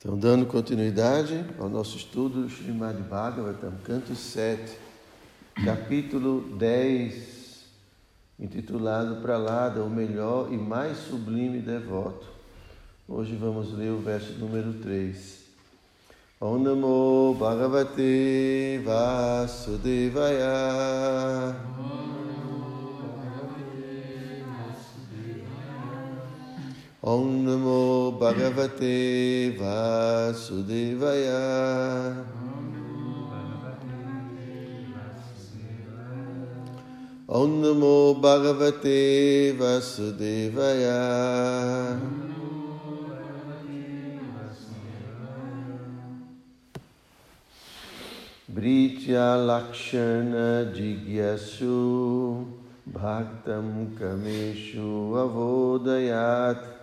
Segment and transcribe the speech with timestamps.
[0.00, 4.78] Então, dando continuidade ao nosso estudo do Srimad Bhagavatam, canto 7,
[5.64, 7.64] capítulo 10,
[8.38, 12.28] intitulado Pralada, o melhor e mais sublime devoto.
[13.08, 15.38] Hoje vamos ler o verso número 3.
[16.40, 20.46] Om Namo Bhagavate Vasudevaya.
[21.76, 22.17] Om
[27.08, 31.40] Namo Bhagavate Vasudevaya.
[37.26, 40.98] Om Namo Bhagavate Vasudevaya.
[48.52, 52.44] Britya Lakshana Jigyasu
[52.92, 56.77] Bhaktam Kameshu Avodayat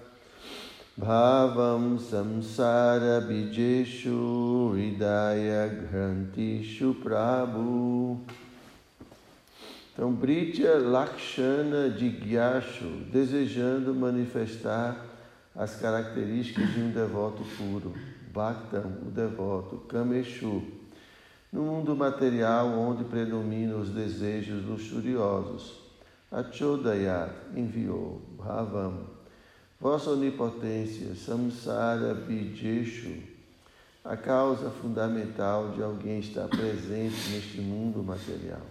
[0.97, 8.21] Bhavam Samsara Bijeshu Hridaya Grantishu Prabhu
[9.91, 15.05] Então, Britya Lakshana Jigyashu, desejando manifestar
[15.53, 17.93] as características de um devoto puro.
[18.33, 19.77] Bhaktam, o devoto.
[19.89, 20.63] Kameshu,
[21.51, 25.77] no mundo material onde predominam os desejos luxuriosos.
[26.31, 29.07] Achodayat enviou, Bhavam,
[29.79, 33.21] vossa onipotência, Samsara Bijeshu,
[34.03, 38.61] a causa fundamental de alguém estar presente neste mundo material.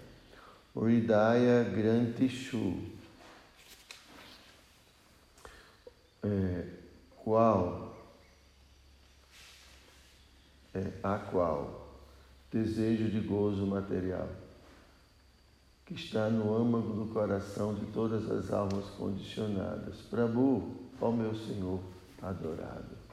[0.77, 2.79] Uridaya Grantishu,
[6.23, 6.67] é,
[7.17, 7.97] qual,
[10.75, 11.85] é, a qual
[12.51, 14.29] desejo de gozo material,
[15.85, 19.97] que está no âmago do coração de todas as almas condicionadas.
[20.09, 21.81] Prabhu, ó meu Senhor
[22.23, 23.05] adorado.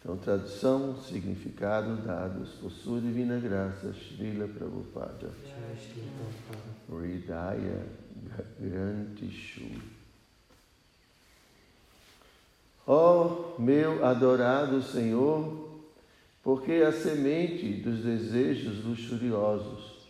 [0.00, 5.30] Então, tradução, significado dados por sua divina graça, Srila Prabhupada.
[6.90, 7.86] Ridaya
[8.58, 9.80] Grantishu.
[12.84, 15.70] Ó meu adorado Senhor,
[16.42, 20.08] porque a semente dos desejos luxuriosos,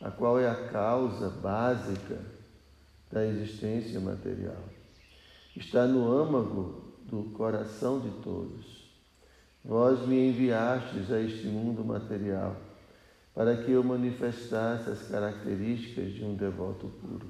[0.00, 2.18] a qual é a causa básica
[3.12, 4.67] da existência material,
[5.58, 8.88] está no âmago do coração de todos.
[9.64, 12.56] Vós me enviastes a este mundo material
[13.34, 17.28] para que eu manifestasse as características de um devoto puro.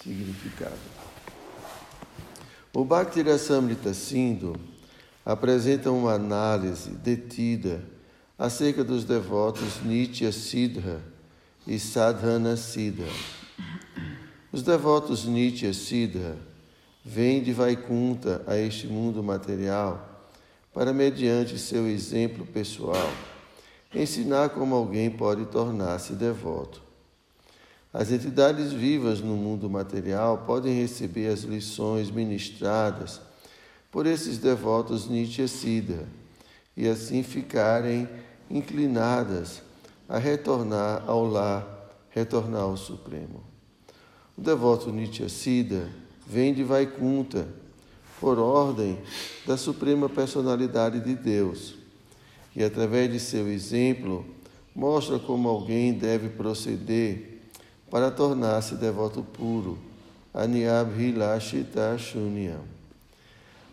[0.00, 0.78] Significado.
[2.72, 4.54] O Bhakti Rasamrita Sindhu
[5.26, 7.82] apresenta uma análise detida
[8.38, 11.02] acerca dos devotos Nitya Siddha
[11.66, 13.08] e Sadhana Siddha.
[14.52, 16.49] Os devotos Nitya Siddha
[17.04, 20.28] vêm de Vaikunta a este mundo material
[20.72, 23.10] para, mediante seu exemplo pessoal,
[23.94, 26.82] ensinar como alguém pode tornar-se devoto.
[27.92, 33.20] As entidades vivas no mundo material podem receber as lições ministradas
[33.90, 35.08] por esses devotos
[35.48, 36.06] Siddha
[36.76, 38.08] e assim ficarem
[38.48, 39.62] inclinadas
[40.08, 43.42] a retornar ao lar, retornar ao Supremo.
[44.38, 44.92] O devoto
[45.28, 45.88] Siddha
[46.30, 47.48] vem de Vaikunta,
[48.20, 48.98] por ordem
[49.44, 51.74] da Suprema Personalidade de Deus,
[52.54, 54.24] e através de seu exemplo
[54.74, 57.40] mostra como alguém deve proceder
[57.90, 59.76] para tornar-se devoto puro,
[61.98, 62.62] Shunyam.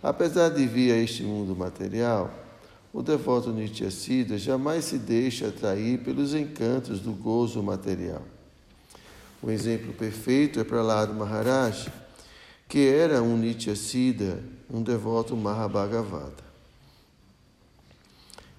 [0.02, 2.34] Apesar de vir a este mundo material,
[2.92, 8.24] o devoto Nityasiddha jamais se deixa atrair pelos encantos do gozo material.
[9.44, 11.92] Um exemplo perfeito é Prahlada Maharaj,
[12.68, 16.44] que era um Nityasiddha, um devoto Mahabhagavata.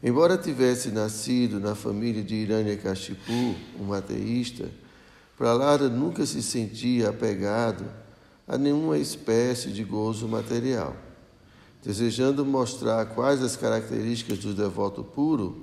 [0.02, 4.70] Embora tivesse nascido na família de Hiranyakashipu, um ateísta,
[5.36, 7.84] Prahlada nunca se sentia apegado
[8.46, 10.96] a nenhuma espécie de gozo material.
[11.84, 15.60] Desejando mostrar quais as características do devoto puro,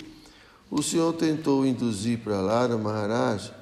[0.70, 3.52] o Senhor tentou induzir Prahlada Maharaj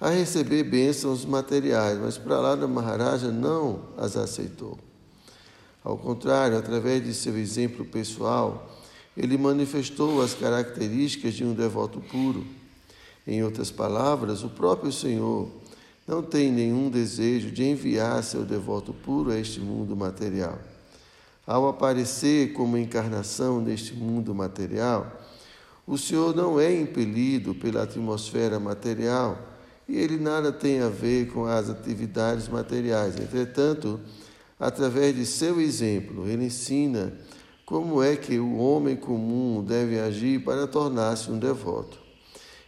[0.00, 4.78] a receber bênçãos materiais, mas Prahlada Maharaj não as aceitou.
[5.84, 8.70] Ao contrário, através de seu exemplo pessoal,
[9.14, 12.46] ele manifestou as características de um devoto puro.
[13.26, 15.48] Em outras palavras, o próprio Senhor
[16.08, 20.58] não tem nenhum desejo de enviar seu devoto puro a este mundo material.
[21.46, 25.20] Ao aparecer como encarnação neste mundo material,
[25.86, 29.49] o Senhor não é impelido pela atmosfera material
[29.90, 33.18] e ele nada tem a ver com as atividades materiais.
[33.18, 33.98] Entretanto,
[34.58, 37.12] através de seu exemplo, ele ensina
[37.66, 41.98] como é que o homem comum deve agir para tornar-se um devoto.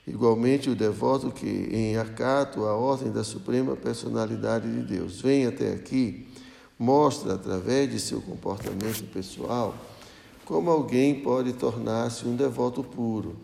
[0.05, 5.73] Igualmente, o devoto que, em acato à ordem da suprema personalidade de Deus, vem até
[5.73, 6.27] aqui,
[6.77, 9.77] mostra através de seu comportamento pessoal
[10.45, 13.37] como alguém pode tornar-se um devoto puro.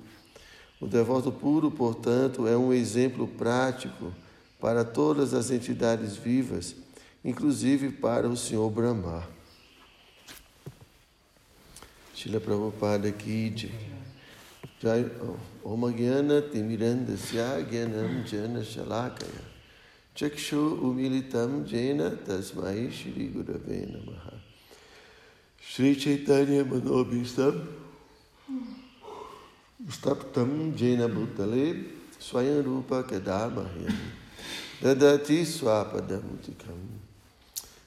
[0.80, 4.12] O devoto puro, portanto, é um exemplo prático
[4.60, 6.74] para todas as entidades vivas,
[7.24, 9.26] inclusive para o Senhor Brahma.
[12.14, 13.70] Shila Prabhupada ki
[14.82, 15.08] jai.
[15.64, 19.44] Om Gyana Timirandasya Gyanam Jana Shalakaya
[20.16, 24.34] Chakshu Umilitam Jena Tasmai Shri Gurave Namaha
[25.60, 27.66] Shri Chaitanya Manobhistam
[29.86, 31.84] Staptam Jena Bhutale
[32.18, 33.94] Swayam Rupa Kadamahyam
[34.82, 36.98] Dadati Swapadamukam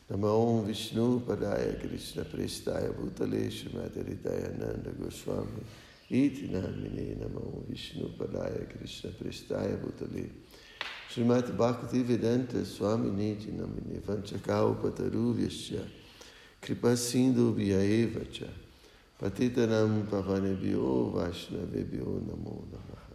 [0.10, 5.66] Namo Vishnu Padaya Krishna Prestaya Bhutale Srimati Dayananda Goswami
[6.10, 10.30] Iti Namine Namo Vishnu Padaya Krishna Prestaya Bhutale.
[11.14, 15.86] Srimati Bhakti Vedanta Swami Niti Namine Vanchakau Pataru Vyasya
[16.62, 18.48] Kripa Sindhu Vyaeva Cha
[19.22, 23.12] Patitanam Pavanebhyo Vaishnavebhyo Namo Namaha.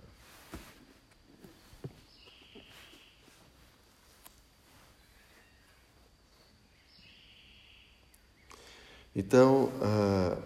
[9.16, 10.40] Então, uh,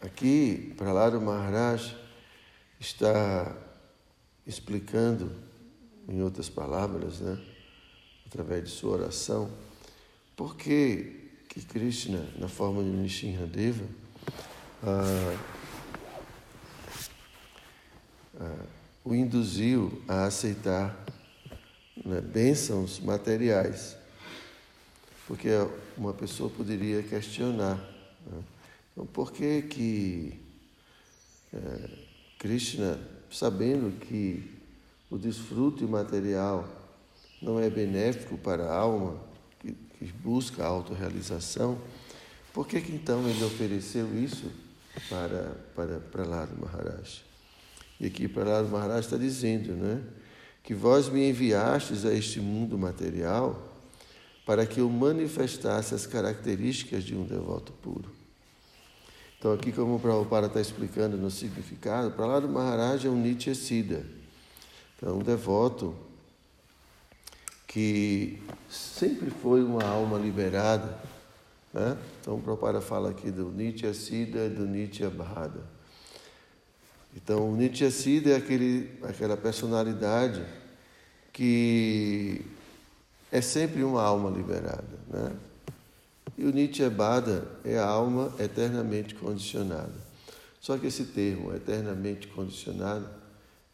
[0.00, 1.96] aqui, para lá do Maharaj
[2.80, 3.56] está
[4.44, 5.30] explicando,
[6.08, 7.40] em outras palavras, né,
[8.26, 9.52] através de sua oração,
[10.34, 13.84] por que, que Krishna, na forma de Nishinradeva,
[14.82, 15.38] uh,
[18.34, 18.66] uh,
[19.04, 20.96] o induziu a aceitar
[22.04, 23.96] né, bênçãos materiais.
[25.26, 25.48] Porque
[25.96, 27.96] uma pessoa poderia questionar
[28.26, 28.42] né?
[28.92, 30.40] Então, por que que
[31.52, 31.90] é,
[32.38, 32.98] Krishna,
[33.30, 34.50] sabendo que
[35.10, 36.66] o desfrute material
[37.40, 39.20] não é benéfico para a alma
[39.60, 41.78] que, que busca a autorrealização,
[42.52, 44.50] por que que então ele ofereceu isso
[45.08, 47.24] para, para Prahlada Maharaj?
[48.00, 50.02] E aqui Prahlada Maharaj está dizendo, né?
[50.62, 53.72] Que vós me enviastes a este mundo material
[54.44, 58.10] para que eu manifestasse as características de um devoto puro.
[59.38, 63.20] Então, aqui, como o Prabhupada está explicando no significado, para lá do Maharaj é um
[63.20, 64.04] Nitya Siddha.
[64.96, 65.94] Então, um devoto
[67.66, 70.98] que sempre foi uma alma liberada.
[71.76, 71.98] Né?
[72.22, 75.60] Então, o Prabhupada fala aqui do Nitya Siddha e do Nitya Bhada.
[77.14, 80.42] Então, o Nitya Siddha é aquele, aquela personalidade
[81.34, 82.40] que
[83.30, 84.98] é sempre uma alma liberada.
[85.06, 85.32] Né?
[86.38, 90.06] E o Nityabada é a alma eternamente condicionada.
[90.58, 93.06] Só que esse termo, eternamente condicionado,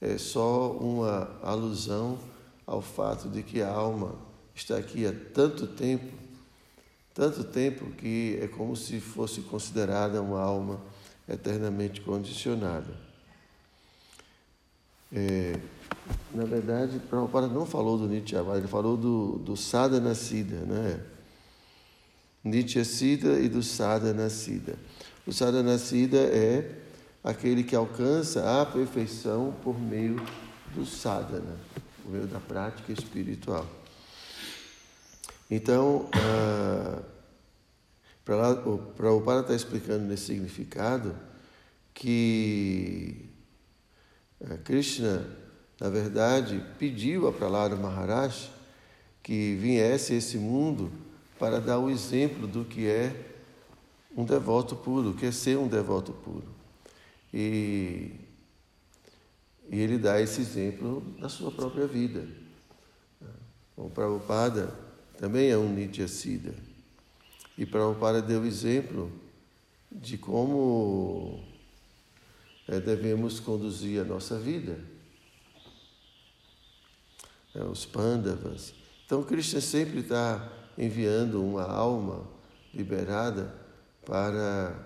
[0.00, 2.18] é só uma alusão
[2.66, 4.16] ao fato de que a alma
[4.54, 6.12] está aqui há tanto tempo,
[7.14, 10.80] tanto tempo que é como se fosse considerada uma alma
[11.28, 12.94] eternamente condicionada.
[15.12, 15.58] É,
[16.34, 21.00] na verdade, Prabhupada não falou do Nityabada, ele falou do, do Sadhana Siddha, né?
[22.42, 24.74] Nitya Siddha e do Sadhana Siddha.
[25.26, 26.82] O Sadhana Siddha é
[27.22, 30.16] aquele que alcança a perfeição por meio
[30.74, 31.56] do sadhana,
[32.02, 33.66] por meio da prática espiritual.
[35.54, 37.02] Então, ah,
[38.64, 41.14] o Prabhupada está explicando nesse significado
[41.92, 43.28] que
[44.42, 45.26] ah, Krishna,
[45.78, 48.50] na verdade, pediu a Prahlada Maharaj
[49.22, 50.90] que viesse a esse mundo
[51.38, 53.14] para dar o exemplo do que é
[54.16, 56.48] um devoto puro, o que é ser um devoto puro.
[57.30, 58.10] E,
[59.68, 62.26] e ele dá esse exemplo na sua própria vida.
[63.76, 64.81] O Prabhupada
[65.22, 66.52] também é um Nitya Siddha.
[67.56, 69.08] E Prabhupada deu exemplo
[69.88, 71.38] de como
[72.66, 74.80] é, devemos conduzir a nossa vida.
[77.54, 78.74] É, os Pandavas.
[79.06, 82.28] Então, Krishna sempre está enviando uma alma
[82.74, 83.54] liberada
[84.04, 84.76] para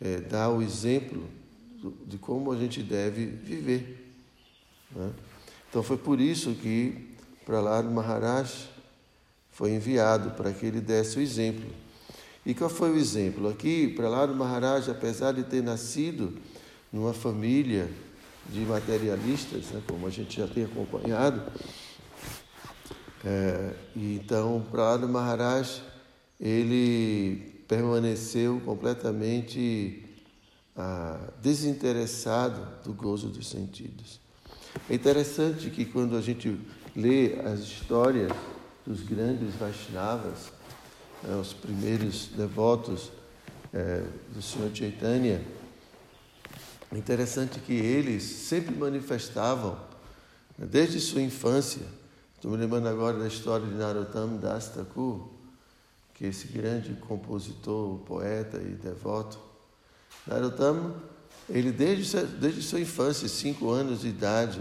[0.00, 1.28] é, dar o exemplo
[2.06, 4.08] de como a gente deve viver.
[4.92, 5.12] Né?
[5.68, 8.75] Então foi por isso que Prahlad Maharaj
[9.56, 11.64] foi enviado para que ele desse o exemplo.
[12.44, 13.48] E qual foi o exemplo?
[13.48, 16.36] Aqui, Prahlad Maharaj, apesar de ter nascido
[16.92, 17.88] numa família
[18.50, 21.42] de materialistas, né, como a gente já tem acompanhado,
[23.24, 25.82] é, então, Prahlada Maharaj,
[26.38, 30.04] ele permaneceu completamente
[30.76, 34.20] ah, desinteressado do gozo dos sentidos.
[34.90, 36.60] É interessante que quando a gente
[36.94, 38.30] lê as histórias
[38.86, 40.52] dos grandes Vaishnavas,
[41.22, 43.10] né, os primeiros devotos
[43.72, 45.44] é, do Senhor Chaitanya,
[46.92, 49.76] interessante que eles sempre manifestavam,
[50.56, 51.82] né, desde sua infância,
[52.36, 55.30] estou me lembrando agora da história de Narottam Das Thakur,
[56.14, 59.38] que é esse grande compositor, poeta e devoto,
[60.26, 60.94] Narottam,
[61.48, 64.60] ele desde, desde sua infância, cinco anos de idade,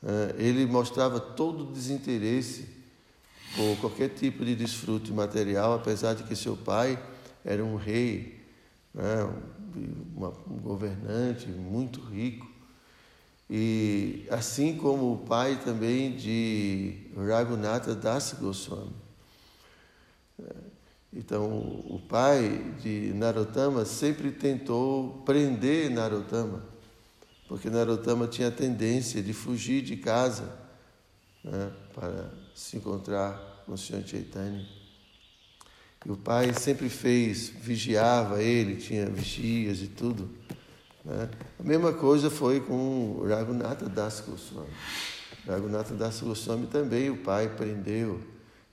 [0.00, 2.81] né, ele mostrava todo o desinteresse
[3.54, 6.98] por qualquer tipo de desfrute material, apesar de que seu pai
[7.44, 8.40] era um rei,
[8.94, 9.24] né,
[10.46, 12.50] um governante muito rico.
[13.50, 18.94] E assim como o pai também de Raghunatha Das Goswami.
[21.12, 21.58] Então,
[21.90, 26.64] o pai de Narottama sempre tentou prender Narottama,
[27.46, 30.58] porque Narottama tinha a tendência de fugir de casa
[31.44, 34.66] né, para se encontrar com o Senhor Chaitanya.
[36.04, 40.28] E o pai sempre fez, vigiava ele, tinha vigias e tudo.
[41.04, 41.30] Né?
[41.58, 44.70] A mesma coisa foi com Raghunatha Das Goswami.
[45.46, 48.20] Raghunatha Das Goswami também o pai prendeu,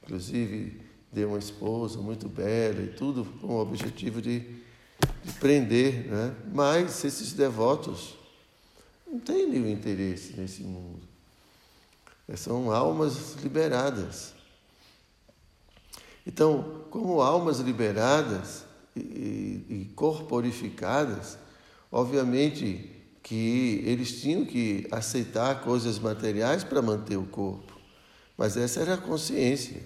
[0.04, 0.82] inclusive
[1.12, 4.40] deu uma esposa muito bela e tudo com o objetivo de,
[5.24, 6.08] de prender.
[6.08, 6.36] Né?
[6.54, 8.16] Mas esses devotos
[9.08, 11.09] não têm nenhum interesse nesse mundo.
[12.36, 14.34] São almas liberadas.
[16.26, 21.38] Então, como almas liberadas e, e corporificadas,
[21.92, 27.78] obviamente que eles tinham que aceitar coisas materiais para manter o corpo.
[28.38, 29.82] Mas essa era a consciência.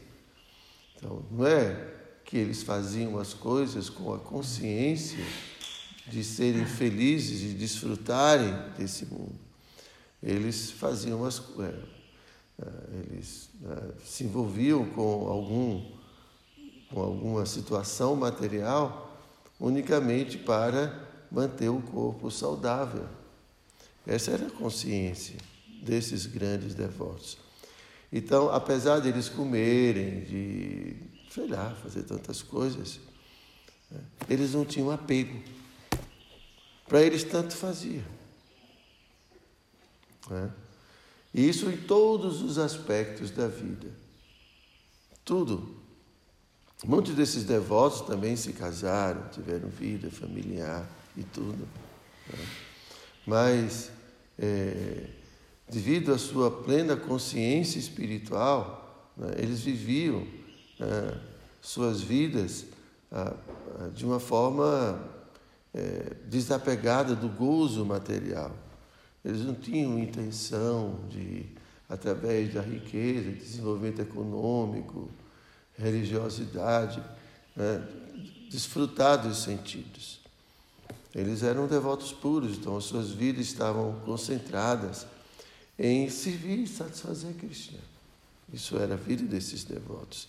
[0.95, 5.23] Então, não é que eles faziam as coisas com a consciência
[6.07, 9.39] de serem felizes, de desfrutarem desse mundo.
[10.21, 11.73] Eles faziam as é, é,
[12.93, 16.03] eles é, se envolviam com algum
[16.89, 19.17] com alguma situação material
[19.59, 23.07] unicamente para manter o corpo saudável.
[24.05, 25.37] Essa era a consciência
[25.81, 27.37] desses grandes devotos.
[28.11, 30.95] Então, apesar de eles comerem, de,
[31.31, 32.99] sei lá, fazer tantas coisas,
[33.89, 35.41] né, eles não tinham apego.
[36.87, 38.03] Para eles, tanto fazia.
[40.29, 40.51] Né?
[41.33, 43.89] E isso em todos os aspectos da vida.
[45.25, 45.81] Tudo.
[46.85, 50.87] Muitos desses devotos também se casaram, tiveram vida familiar
[51.17, 51.67] e tudo.
[52.29, 52.45] Né?
[53.25, 53.89] Mas,
[54.37, 55.07] é,
[55.69, 60.27] devido à sua plena consciência espiritual, né, eles viviam
[60.77, 61.21] né,
[61.61, 62.65] suas vidas
[63.11, 63.33] ah,
[63.93, 65.01] de uma forma
[65.73, 68.51] é, desapegada do gozo material.
[69.23, 71.45] Eles não tinham intenção de,
[71.87, 75.09] através da riqueza, desenvolvimento econômico,
[75.77, 77.01] religiosidade,
[77.55, 77.87] né,
[78.49, 80.19] desfrutar dos sentidos.
[81.15, 85.05] Eles eram devotos puros, então as suas vidas estavam concentradas
[85.77, 87.79] em servir e satisfazer Krishna.
[88.51, 90.27] Isso era a vida desses devotos,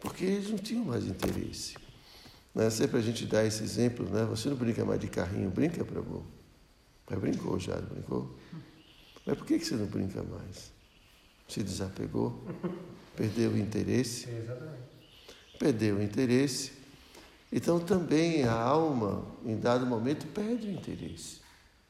[0.00, 1.76] porque eles não tinham mais interesse.
[2.54, 2.70] Né?
[2.70, 4.24] Sempre a gente dá esse exemplo, né?
[4.24, 6.24] você não brinca mais de carrinho, brinca, Prabhu.
[7.08, 8.34] Mas brincou já, brincou?
[9.26, 10.72] Mas por que você não brinca mais?
[11.48, 12.42] Se desapegou?
[13.16, 14.28] Perdeu o interesse?
[14.28, 14.82] Exatamente.
[15.58, 16.72] Perdeu o interesse.
[17.52, 21.40] Então também a alma, em dado momento, perde o interesse.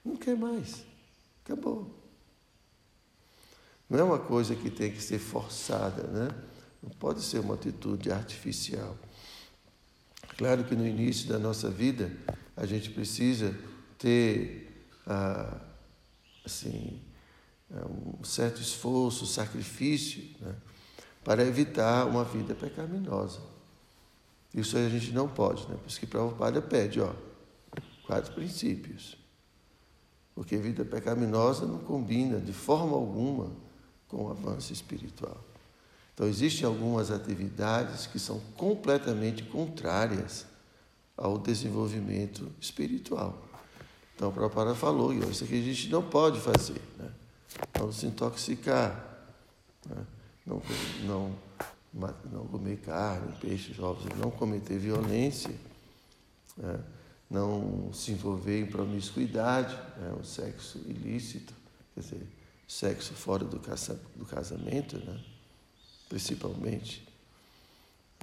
[0.04, 0.84] Não quer mais.
[1.44, 1.90] Acabou.
[3.88, 6.28] Não é uma coisa que tem que ser forçada, né?
[6.82, 8.96] Não pode ser uma atitude artificial.
[10.36, 12.10] Claro que no início da nossa vida
[12.56, 13.56] a gente precisa
[13.98, 14.63] ter
[15.06, 15.60] ah,
[16.44, 17.00] assim
[17.70, 20.54] um certo esforço, sacrifício, né?
[21.24, 23.40] para evitar uma vida pecaminosa.
[24.52, 25.76] Isso a gente não pode, né?
[25.76, 27.12] Por isso que Prabhupada pede, ó,
[28.06, 29.16] quatro princípios.
[30.34, 33.50] Porque vida pecaminosa não combina de forma alguma
[34.08, 35.42] com o avanço espiritual.
[36.12, 40.46] Então, existem algumas atividades que são completamente contrárias
[41.16, 43.42] ao desenvolvimento espiritual.
[44.14, 46.80] Então, o Prabhupada falou, isso aqui a gente não pode fazer.
[46.96, 47.10] Né?
[47.78, 49.28] Não se intoxicar.
[49.86, 50.06] Né?
[50.46, 50.62] não,
[51.02, 51.34] não,
[52.32, 55.54] não comer carne, peixes, ovos, não cometer violência,
[56.56, 56.80] né?
[57.28, 60.14] não se envolver em promiscuidade, né?
[60.20, 61.52] o sexo ilícito,
[61.94, 62.26] quer dizer,
[62.68, 65.20] sexo fora do, do casamento, né?
[66.08, 67.06] principalmente.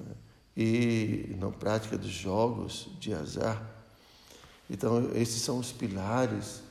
[0.02, 0.14] Né?
[0.56, 3.70] e não prática dos jogos de azar.
[4.72, 6.62] Então, esses são os pilares.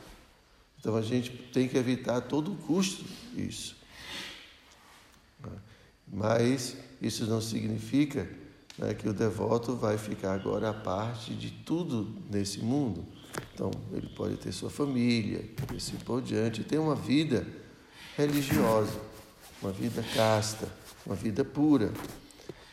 [0.79, 3.05] Então, a gente tem que evitar a todo custo
[3.37, 3.77] isso.
[6.11, 8.27] Mas isso não significa
[8.75, 13.05] né, que o devoto vai ficar agora à parte de tudo nesse mundo.
[13.53, 17.45] Então, ele pode ter sua família, e assim por diante, ter uma vida
[18.17, 18.99] religiosa,
[19.61, 20.67] uma vida casta,
[21.05, 21.93] uma vida pura,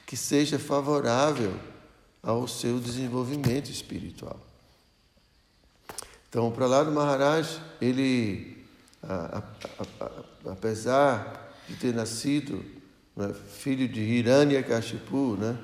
[0.06, 1.54] que seja favorável
[2.22, 4.47] ao seu desenvolvimento espiritual.
[6.28, 8.66] Então, para lá do Maharaj, ele,
[9.02, 12.62] a, a, a, apesar de ter nascido
[13.16, 15.58] né, filho de Hiranyakashipu, né,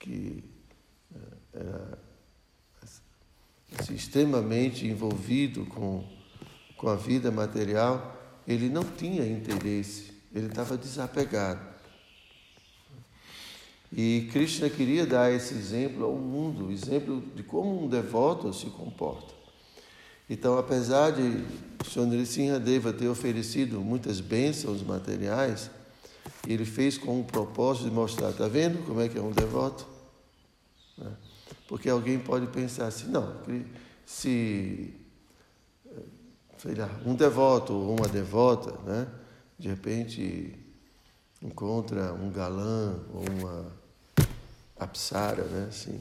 [0.00, 0.42] que
[1.14, 1.98] é, era
[3.78, 6.04] assim, extremamente envolvido com,
[6.76, 8.16] com a vida material,
[8.48, 11.75] ele não tinha interesse, ele estava desapegado.
[13.98, 19.32] E Krishna queria dar esse exemplo ao mundo, exemplo de como um devoto se comporta.
[20.28, 21.42] Então, apesar de
[22.26, 25.70] Sri Deva ter oferecido muitas bênçãos materiais,
[26.46, 29.86] ele fez com o propósito de mostrar, está vendo como é que é um devoto?
[30.98, 31.10] Né?
[31.66, 33.34] Porque alguém pode pensar assim, não,
[34.04, 34.92] se,
[36.58, 39.08] sei lá, um devoto ou uma devota, né,
[39.58, 40.54] de repente
[41.40, 43.75] encontra um galã ou uma
[44.78, 46.00] apsara, né, assim,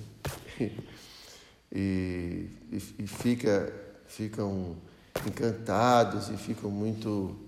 [1.72, 3.74] e, e, e fica,
[4.08, 4.76] ficam
[5.26, 7.46] encantados e ficam muito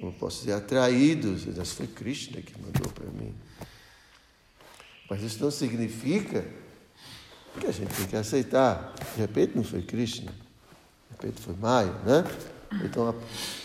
[0.00, 1.46] como posso dizer, atraídos.
[1.46, 3.34] Isso foi Krishna que mandou para mim.
[5.08, 6.44] Mas isso não significa
[7.58, 8.94] que a gente tem que aceitar.
[9.14, 12.24] De repente não foi Krishna, de repente foi Maya, né?
[12.84, 13.14] Então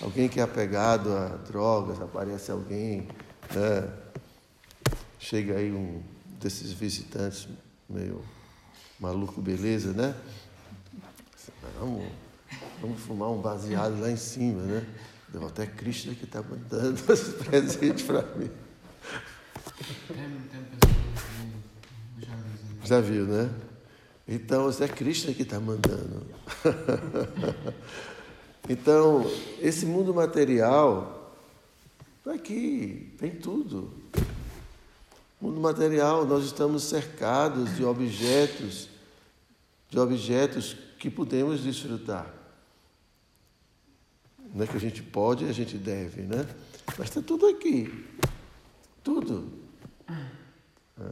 [0.01, 3.07] alguém que é apegado a drogas, aparece alguém,
[3.53, 3.91] né?
[5.19, 6.01] chega aí um
[6.41, 7.47] desses visitantes
[7.87, 8.23] meio
[8.99, 10.15] maluco, beleza, né?
[11.79, 12.11] Vamos,
[12.81, 14.85] vamos fumar um baseado lá em cima, né?
[15.29, 18.49] Deu até Krishna que está mandando esse presente para mim.
[22.83, 23.49] Já viu, né?
[24.27, 26.25] Então, é Krishna que está mandando.
[28.69, 31.35] então, esse mundo material,
[32.25, 33.91] aqui tem tudo.
[35.41, 38.87] Mundo material, nós estamos cercados de objetos,
[39.89, 42.31] de objetos que podemos desfrutar.
[44.53, 46.45] Não é que a gente pode a gente deve, né?
[46.97, 48.05] Mas está tudo aqui.
[49.03, 49.51] Tudo.
[50.07, 51.09] É.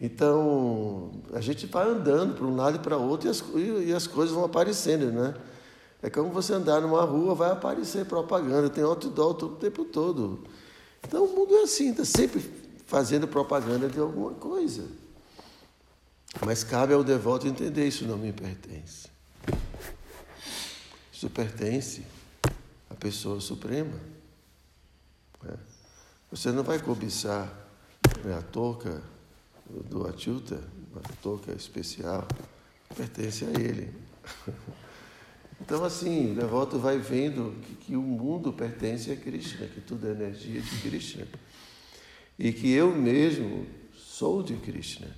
[0.00, 3.42] Então, a gente vai andando para um lado e para outro e as,
[3.84, 5.34] e as coisas vão aparecendo, né?
[6.00, 10.44] É como você andar numa rua, vai aparecer propaganda, tem outdoor o tempo todo.
[11.02, 14.88] Então o mundo é assim, está sempre fazendo propaganda de alguma coisa.
[16.44, 19.08] Mas cabe ao devoto entender isso não me pertence.
[21.12, 22.02] Isso pertence
[22.88, 23.94] a pessoa suprema.
[25.42, 25.54] Né?
[26.30, 27.46] Você não vai cobiçar
[28.24, 29.02] né, a touca
[29.68, 30.62] do Achuta,
[30.96, 32.26] a touca especial,
[32.96, 33.94] pertence a ele.
[35.60, 40.06] Então, assim, o devoto vai vendo que, que, o mundo pertence a Krishna, que tudo
[40.06, 41.26] é energia de Krishna.
[42.38, 45.08] E que eu mesmo sou de Krishna.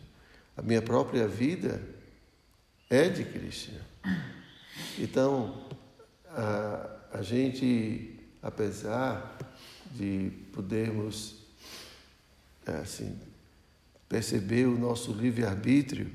[0.57, 1.83] A minha própria vida
[2.89, 3.81] é de Krishna.
[4.99, 5.69] Então,
[6.29, 9.39] a, a gente, apesar
[9.93, 11.37] de podermos
[12.67, 13.19] assim,
[14.09, 16.11] perceber o nosso livre-arbítrio,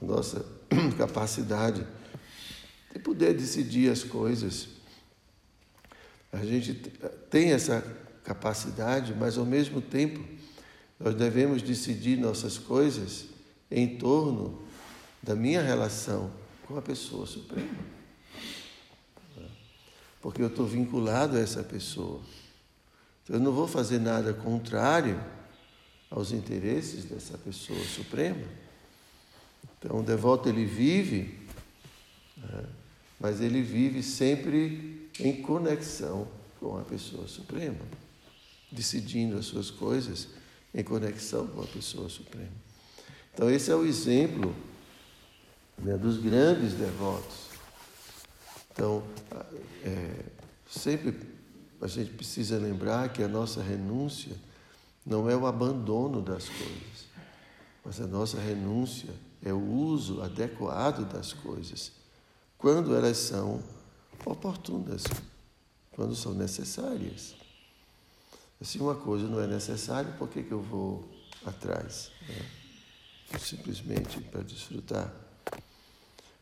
[0.00, 0.44] a nossa
[0.98, 1.86] capacidade
[2.92, 4.68] de poder decidir as coisas,
[6.32, 6.74] a gente
[7.30, 7.80] tem essa
[8.24, 10.33] capacidade, mas ao mesmo tempo
[10.98, 13.26] nós devemos decidir nossas coisas
[13.70, 14.62] em torno
[15.22, 16.30] da minha relação
[16.66, 17.94] com a pessoa suprema
[20.24, 22.18] porque eu estou vinculado a essa pessoa.
[23.22, 25.22] Então, eu não vou fazer nada contrário
[26.10, 28.42] aos interesses dessa pessoa suprema.
[29.78, 31.38] Então, o devoto ele vive,
[32.38, 32.64] né,
[33.20, 36.26] mas ele vive sempre em conexão
[36.58, 37.84] com a pessoa suprema,
[38.72, 40.28] decidindo as suas coisas
[40.74, 42.52] em conexão com a pessoa suprema.
[43.32, 44.54] Então, esse é o exemplo
[45.78, 47.48] né, dos grandes devotos.
[48.72, 49.04] Então,
[49.84, 50.24] é,
[50.68, 51.16] sempre
[51.80, 54.36] a gente precisa lembrar que a nossa renúncia
[55.04, 57.06] não é o abandono das coisas,
[57.84, 59.10] mas a nossa renúncia
[59.42, 61.92] é o uso adequado das coisas,
[62.56, 63.62] quando elas são
[64.24, 65.04] oportunas,
[65.92, 67.34] quando são necessárias.
[68.64, 71.06] Se uma coisa não é necessária, por que, que eu vou
[71.44, 73.38] atrás, né?
[73.38, 75.12] simplesmente para desfrutar.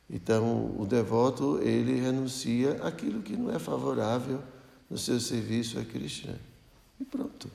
[0.08, 4.42] Então, o devoto, ele renuncia aquilo que não é favorável
[4.88, 6.38] no seu serviço a Krishna.
[7.00, 7.50] E pronto.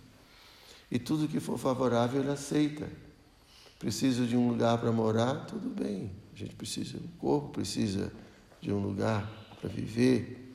[0.89, 2.89] E tudo que for favorável, ele aceita.
[3.79, 5.45] Precisa de um lugar para morar?
[5.45, 6.11] Tudo bem.
[6.33, 8.11] A gente precisa, o corpo precisa
[8.59, 10.46] de um lugar para viver,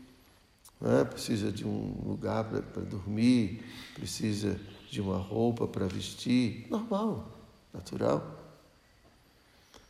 [0.85, 1.05] é?
[1.05, 3.65] precisa de um lugar para dormir,
[3.95, 4.59] precisa
[4.91, 6.67] de uma roupa para vestir.
[6.71, 7.31] Normal,
[7.73, 8.39] natural.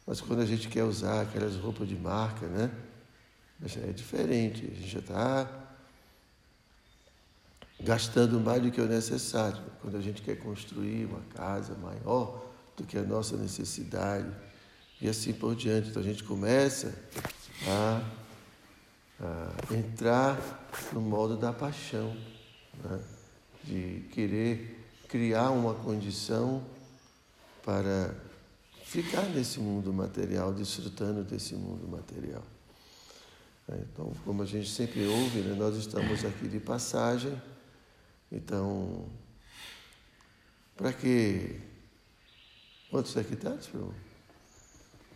[0.06, 2.70] Mas quando a gente quer usar aquelas roupas de marca, né?
[3.64, 4.64] É diferente.
[4.64, 5.48] A gente já está
[7.80, 9.62] gastando mais do que o necessário.
[9.80, 12.44] Quando a gente quer construir uma casa maior
[12.76, 14.28] do que a nossa necessidade
[15.00, 15.90] e assim por diante.
[15.90, 16.94] Então a gente começa
[17.68, 18.02] a,
[19.22, 20.36] a entrar
[20.92, 22.16] no modo da paixão,
[22.82, 23.00] né?
[23.62, 26.64] de querer criar uma condição
[27.62, 28.14] para
[28.84, 32.42] ficar nesse mundo material, desfrutando desse mundo material.
[33.68, 37.40] É, então, como a gente sempre ouve, né, nós estamos aqui de passagem,
[38.30, 39.06] então,
[40.76, 41.60] para que.
[42.90, 43.94] Quantos hectares, meu?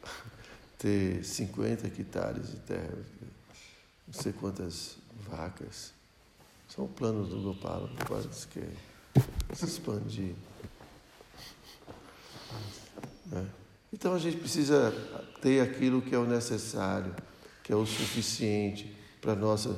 [0.79, 2.97] Ter 50 hectares de terra,
[4.07, 4.97] não sei quantas
[5.29, 5.92] vacas.
[6.69, 8.61] São planos do Gopala, quase que
[9.55, 10.35] se expandir.
[13.27, 13.47] Né?
[13.92, 14.92] Então a gente precisa
[15.40, 17.14] ter aquilo que é o necessário,
[17.62, 19.77] que é o suficiente para a nossa,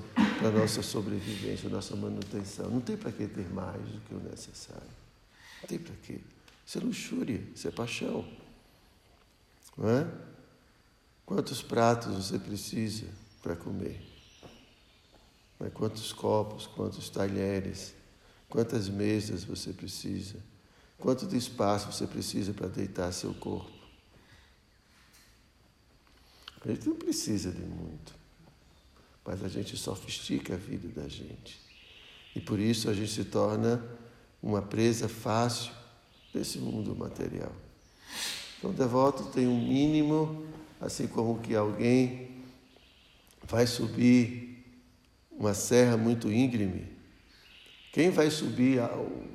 [0.53, 2.71] nossa sobrevivência, nossa manutenção.
[2.71, 4.83] Não tem para que ter mais do que o necessário.
[5.62, 6.21] Não tem para quê.
[6.67, 8.29] Isso é luxúria, isso é paixão.
[9.77, 10.07] Não é?
[11.25, 13.07] Quantos pratos você precisa
[13.43, 14.08] para comer?
[15.61, 15.71] É?
[15.71, 17.94] Quantos copos, quantos talheres,
[18.49, 20.37] quantas mesas você precisa?
[20.99, 23.79] Quanto de espaço você precisa para deitar seu corpo?
[26.64, 28.14] A gente não precisa de muito,
[29.25, 31.61] mas a gente sofistica a vida da gente.
[32.35, 33.83] E por isso a gente se torna
[34.42, 35.73] uma presa fácil
[36.35, 37.53] desse mundo material.
[38.59, 40.47] Então, o devoto tem um mínimo,
[40.81, 42.42] assim como que alguém
[43.44, 44.48] vai subir
[45.38, 46.87] uma serra muito íngreme.
[47.92, 48.81] Quem vai subir,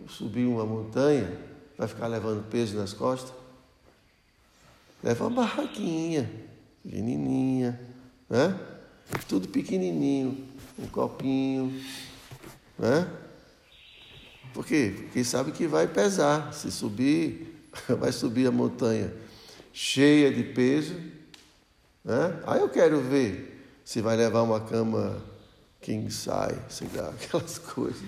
[0.07, 1.39] subir uma montanha
[1.77, 3.33] vai ficar levando peso nas costas?
[5.01, 6.29] Leva uma barraquinha
[6.83, 7.79] pequenininha,
[8.29, 8.59] né?
[9.27, 10.45] Tudo pequenininho,
[10.77, 11.73] um copinho,
[12.77, 13.09] né?
[14.53, 14.93] Por quê?
[14.95, 16.53] Porque sabe que vai pesar.
[16.53, 17.67] Se subir,
[17.99, 19.13] vai subir a montanha
[19.71, 20.95] cheia de peso,
[22.03, 22.39] né?
[22.45, 25.32] Aí eu quero ver se vai levar uma cama
[25.83, 28.01] king size, sei lá, aquelas coisas.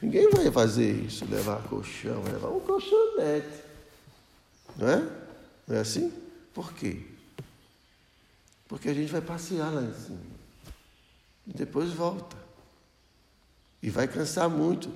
[0.00, 3.62] Ninguém vai fazer isso, levar colchão, levar um colchonete.
[4.76, 5.08] Não é?
[5.68, 6.12] Não é assim?
[6.52, 7.02] Por quê?
[8.66, 10.18] Porque a gente vai passear lá em cima.
[11.46, 12.36] E depois volta.
[13.80, 14.90] E vai cansar muito.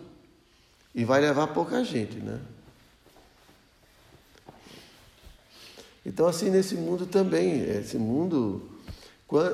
[0.94, 2.40] E vai levar pouca gente, né?
[6.04, 8.70] Então, assim, nesse mundo também, esse mundo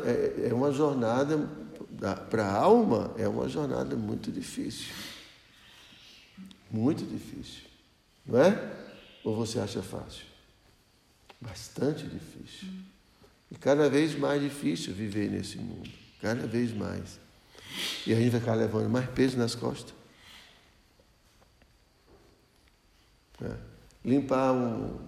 [0.05, 1.49] é, é uma jornada,
[2.31, 4.93] para a alma, é uma jornada muito difícil.
[6.71, 7.63] Muito difícil.
[8.27, 8.73] Não é?
[9.23, 10.25] Ou você acha fácil?
[11.41, 12.69] Bastante difícil.
[13.51, 15.91] E cada vez mais difícil viver nesse mundo.
[16.21, 17.21] Cada vez mais.
[18.07, 19.95] E a gente vai ficar levando mais peso nas costas.
[23.41, 23.57] É.
[24.05, 24.99] Limpar, um,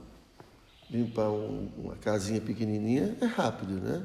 [0.90, 4.04] limpar um, uma casinha pequenininha é rápido, né?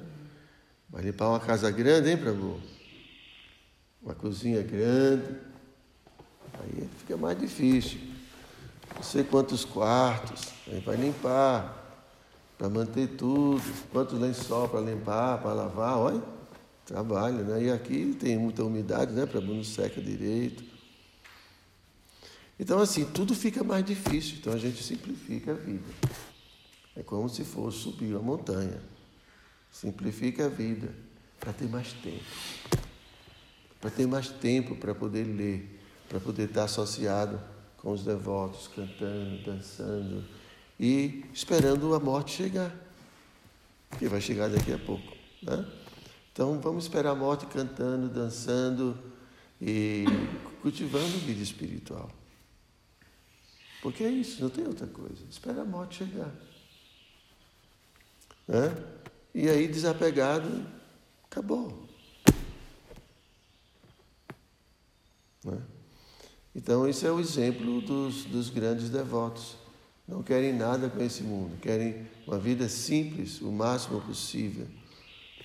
[0.90, 2.60] Mas limpar uma casa grande, hein, Prabhu?
[4.02, 5.36] Uma cozinha grande,
[6.54, 8.00] aí fica mais difícil.
[8.96, 11.76] Não sei quantos quartos, aí vai limpar
[12.58, 16.22] para manter tudo, quantos lençol para limpar, para lavar, olha,
[16.86, 17.64] trabalho, né?
[17.64, 19.26] E aqui tem muita umidade, né?
[19.26, 20.64] Para não seca direito.
[22.60, 25.86] Então, assim, tudo fica mais difícil, então a gente simplifica a vida.
[26.96, 28.82] É como se fosse subir uma montanha.
[29.72, 30.94] Simplifica a vida
[31.40, 32.89] para ter mais tempo.
[33.80, 37.40] Para ter mais tempo para poder ler, para poder estar associado
[37.78, 40.26] com os devotos, cantando, dançando,
[40.80, 42.74] e esperando a morte chegar,
[43.98, 45.16] que vai chegar daqui a pouco.
[45.42, 45.66] Né?
[46.32, 48.98] Então vamos esperar a morte cantando, dançando
[49.62, 50.06] e
[50.62, 52.10] cultivando vida espiritual.
[53.82, 55.24] Porque é isso, não tem outra coisa.
[55.30, 56.34] Espera a morte chegar.
[58.48, 58.76] Né?
[59.34, 60.66] E aí, desapegado,
[61.26, 61.89] acabou.
[65.44, 65.62] Né?
[66.56, 69.58] Então, esse é o exemplo dos, dos grandes devotos
[70.10, 74.68] não querem nada com esse mundo, querem uma vida simples, o máximo possível,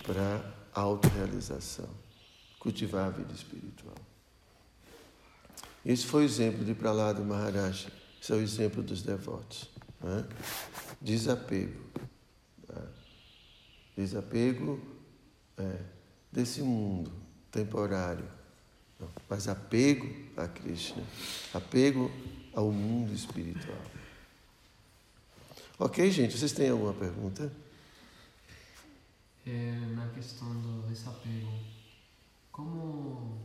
[0.03, 1.89] para autorrealização,
[2.59, 3.95] cultivar a vida espiritual.
[5.85, 7.89] Esse foi o exemplo de Prahlada Maharaj,
[8.21, 9.69] esse é o exemplo dos devotos.
[10.01, 10.27] Né?
[10.99, 11.85] Desapego.
[12.67, 12.89] Né?
[13.99, 14.81] Desapego
[15.59, 15.79] é,
[16.33, 17.13] desse mundo
[17.51, 18.27] temporário,
[19.29, 21.03] mas apego a Krishna,
[21.53, 22.11] apego
[22.55, 23.81] ao mundo espiritual.
[25.79, 26.39] Ok, gente?
[26.39, 27.53] Vocês têm alguma pergunta?
[29.47, 31.53] É, na questão do desapego,
[32.53, 33.41] como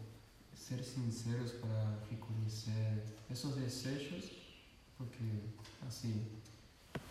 [0.53, 4.31] ser sinceros para reconhecer esses desejos?
[4.97, 5.23] Porque,
[5.87, 6.25] assim,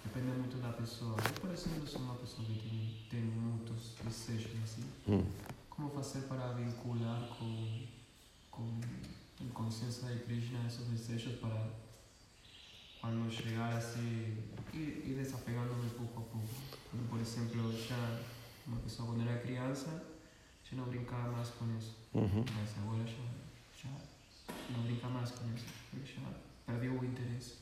[0.04, 1.16] depende muito da pessoa.
[1.16, 4.84] Eu, por exemplo, sou uma pessoa que tem, tem muitos desejos, assim.
[5.08, 5.24] Hum.
[5.68, 7.86] Como fazer para vincular com,
[8.58, 11.70] com a consciência de Krishna esses desejos para
[13.00, 14.36] quando chegar assim
[14.74, 16.48] ir, ir desapegando-me pouco a pouco.
[16.90, 18.20] Como, por exemplo, já
[18.66, 20.02] uma pessoa quando era criança
[20.64, 21.96] já não brincava mais com isso.
[22.12, 22.44] Uhum.
[22.54, 23.88] Mas agora já,
[24.76, 25.64] não brinca mais com isso.
[26.04, 26.22] Já
[26.66, 27.54] perdeu o interesse.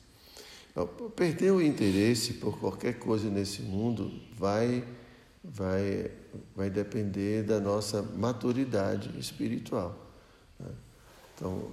[1.15, 4.87] Perder o interesse por qualquer coisa nesse mundo vai,
[5.43, 6.11] vai,
[6.55, 10.06] vai depender da nossa maturidade espiritual.
[11.37, 11.69] Então,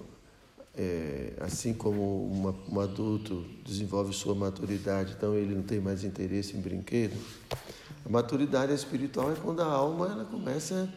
[0.77, 6.55] é, assim como uma, um adulto desenvolve sua maturidade, então ele não tem mais interesse
[6.55, 7.17] em brinquedo,
[8.05, 10.93] a maturidade espiritual é quando a alma ela começa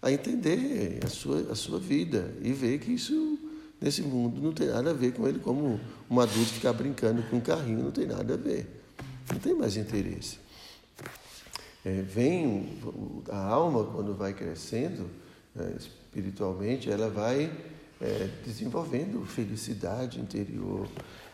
[0.00, 3.38] a entender a sua, a sua vida e ver que isso
[3.80, 7.36] nesse mundo não tem nada a ver com ele como um adulto ficar brincando com
[7.36, 8.80] um carrinho, não tem nada a ver.
[9.32, 10.38] Não tem mais interesse.
[11.84, 12.78] É, vem
[13.28, 15.08] a alma quando vai crescendo
[15.52, 17.50] né, espiritualmente, ela vai
[18.02, 20.88] é, desenvolvendo felicidade interior,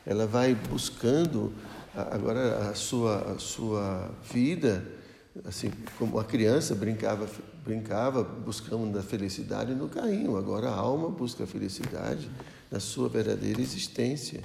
[0.04, 1.52] ela vai buscando
[1.94, 4.86] agora a sua, a sua vida,
[5.44, 7.28] assim como a criança brincava,
[7.64, 12.30] brincava buscando a felicidade no carrinho, agora a alma busca a felicidade
[12.70, 14.42] na sua verdadeira existência.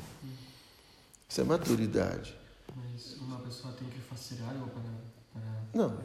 [1.27, 2.35] Isso é maturidade.
[2.75, 4.83] Mas uma pessoa tem que fazer algo para.
[5.33, 5.97] para Não,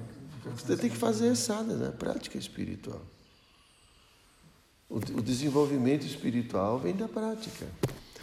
[0.57, 1.92] você tem que fazer essa né?
[1.96, 3.02] prática espiritual.
[4.88, 7.66] O, desenvolvimento espiritual vem da prática.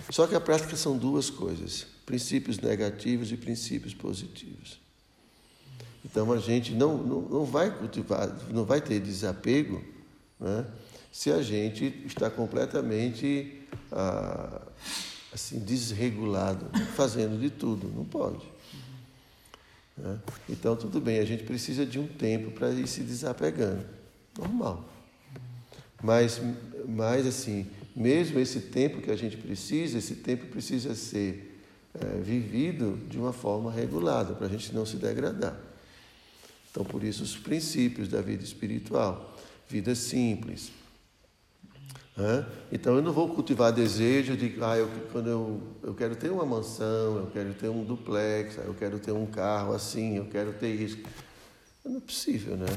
[0.10, 4.80] Só que a prática são duas coisas: princípios negativos e princípios positivos.
[6.04, 9.84] Então a gente não, não, não vai cultivar, não vai ter desapego
[10.39, 10.65] né,
[11.12, 14.62] se a gente está completamente ah,
[15.34, 17.88] assim desregulado, fazendo de tudo.
[17.88, 18.45] Não pode.
[19.97, 20.19] Né?
[20.49, 23.86] Então tudo bem, a gente precisa de um tempo para ir se desapegando.
[24.38, 24.94] Normal.
[26.03, 26.41] Mas,
[26.88, 31.62] mas assim, mesmo esse tempo que a gente precisa, esse tempo precisa ser
[31.93, 35.58] é, vivido de uma forma regulada, para a gente não se degradar.
[36.69, 39.34] Então, por isso, os princípios da vida espiritual.
[39.69, 40.71] Vida simples.
[42.71, 46.45] Então, eu não vou cultivar desejo de, ah, eu, quando eu, eu quero ter uma
[46.45, 50.73] mansão, eu quero ter um duplex, eu quero ter um carro assim, eu quero ter
[50.73, 50.97] isso.
[51.84, 52.67] Não é possível, né?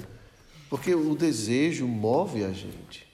[0.70, 3.08] Porque o desejo move a gente.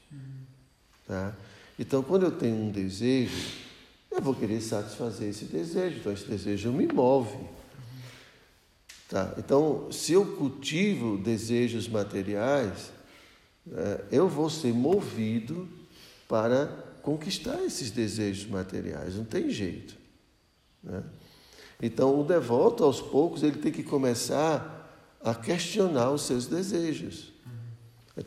[1.06, 1.34] Tá?
[1.78, 3.64] Então, quando eu tenho um desejo,
[4.10, 5.98] eu vou querer satisfazer esse desejo.
[5.98, 7.36] Então, esse desejo me move.
[9.08, 9.34] Tá?
[9.38, 12.92] Então, se eu cultivo desejos materiais,
[13.66, 15.68] né, eu vou ser movido
[16.28, 16.66] para
[17.02, 19.16] conquistar esses desejos materiais.
[19.16, 19.96] Não tem jeito.
[20.82, 21.02] Né?
[21.82, 27.32] Então, o devoto, aos poucos, ele tem que começar a questionar os seus desejos.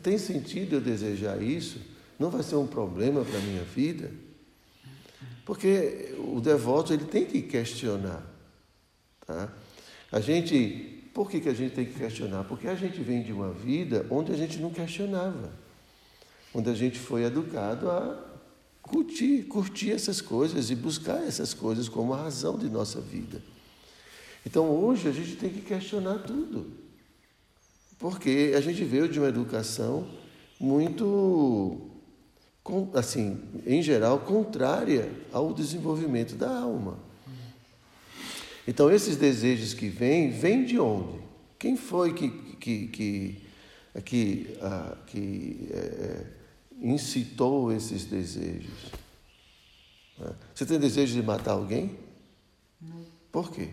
[0.02, 1.80] Tem sentido eu desejar isso?
[2.18, 4.10] Não vai ser um problema para a minha vida?
[5.44, 8.22] Porque o devoto ele tem que questionar.
[9.26, 9.52] Tá?
[10.10, 12.44] A gente, por que, que a gente tem que questionar?
[12.44, 15.50] Porque a gente vem de uma vida onde a gente não questionava,
[16.52, 18.28] onde a gente foi educado a
[18.82, 23.42] curtir, curtir essas coisas e buscar essas coisas como a razão de nossa vida.
[24.44, 26.66] Então hoje a gente tem que questionar tudo,
[27.98, 30.08] porque a gente veio de uma educação
[30.58, 31.88] muito
[32.94, 36.98] assim, em geral, contrária ao desenvolvimento da alma.
[38.66, 41.18] Então, esses desejos que vêm, vêm de onde?
[41.58, 43.42] Quem foi que, que, que,
[44.04, 46.26] que, ah, que é,
[46.80, 48.92] incitou esses desejos?
[50.20, 51.98] Ah, você tem desejo de matar alguém?
[52.80, 53.06] Não.
[53.32, 53.70] Por quê?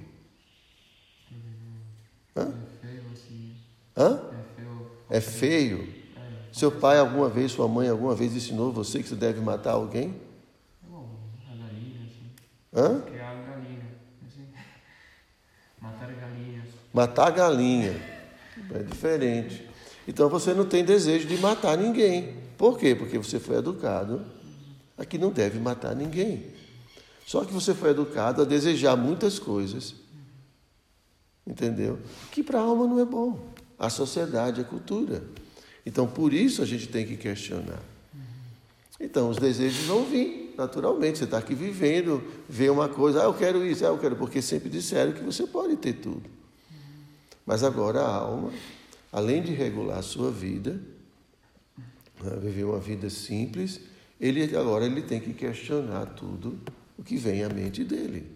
[2.36, 2.53] Hã?
[2.53, 3.55] É feio, assim.
[3.97, 4.21] Hã?
[4.29, 4.91] É feio.
[5.10, 5.94] É feio?
[6.55, 10.15] Seu pai alguma vez, sua mãe alguma vez ensinou você que você deve matar alguém?
[10.83, 11.09] Bom,
[11.51, 12.31] a galinha, assim.
[12.73, 13.03] Hã?
[13.03, 13.81] A galinha,
[14.25, 14.47] assim.
[16.93, 18.01] matar a galinha.
[18.73, 19.67] É diferente.
[20.07, 22.37] Então você não tem desejo de matar ninguém.
[22.57, 22.95] Por quê?
[22.95, 24.25] Porque você foi educado
[24.97, 26.53] a que não deve matar ninguém.
[27.27, 29.93] Só que você foi educado a desejar muitas coisas,
[31.45, 31.99] entendeu?
[32.31, 33.37] Que para a alma não é bom.
[33.77, 35.21] A sociedade, a cultura.
[35.85, 37.81] Então por isso a gente tem que questionar.
[38.99, 41.17] Então os desejos vão vir naturalmente.
[41.17, 44.41] Você está aqui vivendo, vê uma coisa, ah, eu quero isso, ah, eu quero, porque
[44.41, 46.23] sempre disseram que você pode ter tudo.
[47.45, 48.51] Mas agora a alma,
[49.11, 50.79] além de regular a sua vida,
[52.23, 53.81] né, viver uma vida simples,
[54.19, 56.57] ele agora ele tem que questionar tudo
[56.97, 58.31] o que vem à mente dele.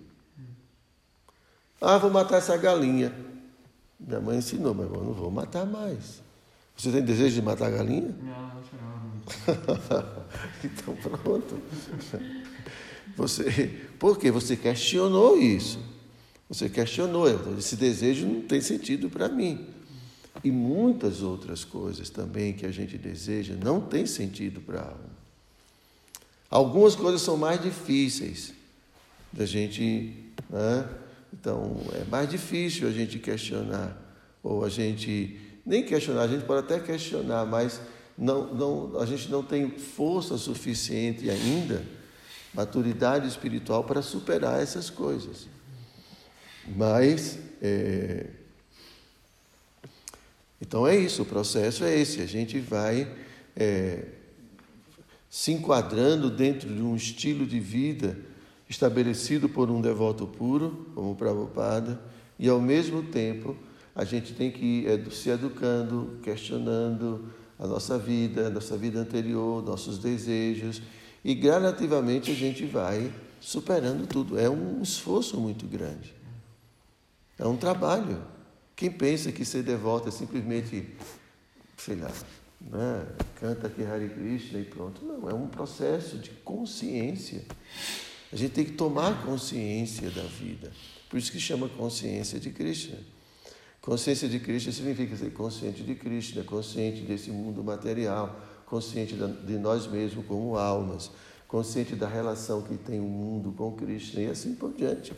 [1.81, 3.15] Ah, vou matar essa galinha.
[3.97, 6.21] Minha mãe ensinou, mas eu não vou matar mais.
[6.80, 8.15] Você tem desejo de matar a galinha?
[8.24, 10.06] Não, não,
[10.63, 11.62] então pronto.
[13.18, 13.68] Você,
[14.00, 14.32] por quê?
[14.32, 15.78] Você questionou isso.
[16.48, 17.28] Você questionou.
[17.58, 19.68] Esse desejo não tem sentido para mim.
[20.42, 25.10] E muitas outras coisas também que a gente deseja não tem sentido para a alma.
[26.50, 28.54] Algumas coisas são mais difíceis
[29.34, 30.13] da gente.
[30.50, 30.89] Né?
[31.34, 34.02] Então, é mais difícil a gente questionar,
[34.42, 35.48] ou a gente.
[35.69, 37.79] Nem questionar, a gente pode até questionar, mas
[38.17, 41.86] não, não, a gente não tem força suficiente ainda,
[42.51, 45.47] maturidade espiritual para superar essas coisas.
[46.75, 47.38] Mas.
[47.62, 48.25] É,
[50.60, 53.08] então é isso, o processo é esse, a gente vai
[53.55, 54.05] é,
[55.29, 58.17] se enquadrando dentro de um estilo de vida
[58.67, 62.01] estabelecido por um devoto puro, como o Prabhupada,
[62.39, 63.55] e ao mesmo tempo
[63.95, 69.63] a gente tem que ir se educando, questionando a nossa vida, a nossa vida anterior,
[69.63, 70.82] nossos desejos,
[71.23, 74.39] e gradativamente a gente vai superando tudo.
[74.39, 76.13] É um esforço muito grande.
[77.38, 78.21] É um trabalho.
[78.75, 80.88] Quem pensa que ser devoto é simplesmente,
[81.78, 82.12] sei lá,
[82.62, 83.08] né,
[83.39, 85.04] canta aqui Hare Krishna e pronto.
[85.04, 87.45] Não, é um processo de consciência.
[88.32, 90.71] A gente tem que tomar consciência da vida.
[91.10, 92.97] Por isso que chama consciência de Krishna.
[93.82, 99.88] Consciência de Krishna significa ser consciente de Krishna, consciente desse mundo material, consciente de nós
[99.88, 101.12] mesmos como almas,
[101.48, 105.13] consciente da relação que tem o mundo com Krishna e assim por diante.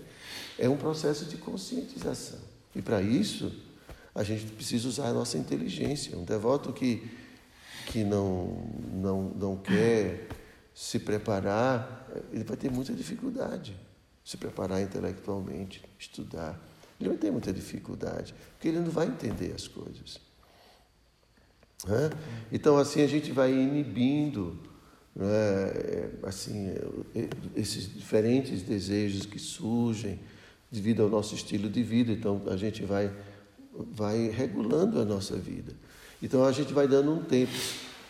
[0.58, 2.40] É um processo de conscientização.
[2.76, 3.52] E para isso,
[4.14, 6.18] a gente precisa usar a nossa inteligência.
[6.18, 7.10] Um devoto que,
[7.88, 10.28] que não, não, não quer
[10.74, 13.76] se preparar, ele vai ter muita dificuldade.
[14.24, 16.60] Se preparar intelectualmente, estudar.
[17.02, 20.20] Ele vai ter muita dificuldade, porque ele não vai entender as coisas.
[22.52, 24.58] Então, assim, a gente vai inibindo
[25.16, 26.74] né, assim,
[27.56, 30.20] esses diferentes desejos que surgem
[30.72, 32.12] devido ao nosso estilo de vida.
[32.12, 33.12] Então a gente vai,
[33.74, 35.74] vai regulando a nossa vida.
[36.24, 37.52] Então a gente vai dando um tempo,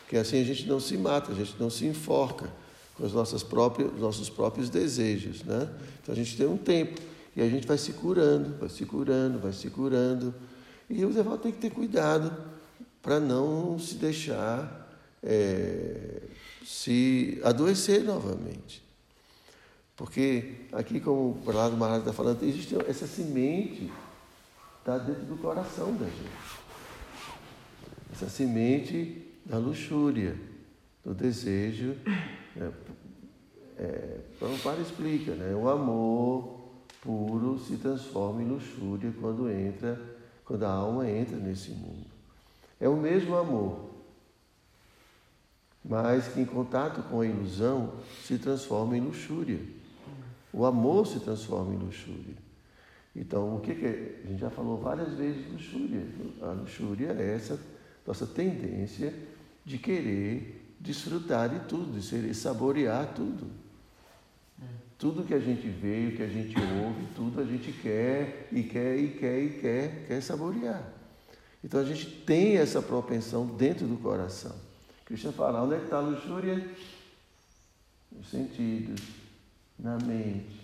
[0.07, 2.51] que assim a gente não se mata, a gente não se enforca
[2.95, 5.43] com os nossos próprios, nossos próprios desejos.
[5.43, 5.69] Né?
[6.01, 7.01] Então a gente tem um tempo
[7.35, 10.33] e a gente vai se curando, vai se curando, vai se curando.
[10.89, 12.35] E o devoto tem que ter cuidado
[13.01, 14.89] para não se deixar
[15.23, 16.21] é,
[16.65, 18.83] se adoecer novamente.
[19.95, 23.91] Porque aqui, como o Pralado Maharaj está falando, existe essa semente
[24.79, 26.61] está dentro do coração da gente.
[28.11, 30.35] Essa semente da luxúria,
[31.05, 31.95] do desejo.
[32.55, 32.71] Né?
[33.77, 35.55] É, Prabhupada explica, né?
[35.55, 36.60] o amor
[37.01, 39.99] puro se transforma em luxúria quando entra,
[40.45, 42.05] quando a alma entra nesse mundo.
[42.79, 43.89] É o mesmo amor,
[45.83, 49.59] mas que em contato com a ilusão se transforma em luxúria.
[50.53, 52.35] O amor se transforma em luxúria.
[53.15, 54.21] Então, o que, que é?
[54.23, 56.05] A gente já falou várias vezes luxúria.
[56.41, 57.59] A luxúria é essa
[58.05, 59.13] nossa tendência
[59.65, 63.60] de querer desfrutar de tudo, de saborear tudo.
[65.01, 68.61] Tudo que a gente vê, o que a gente ouve, tudo a gente quer e
[68.61, 70.93] quer e quer e quer, quer saborear.
[71.63, 74.55] Então a gente tem essa propensão dentro do coração.
[75.03, 76.69] Cristo fala, onde é que está a luxúria?
[78.11, 79.01] Nos sentidos,
[79.79, 80.61] na mente,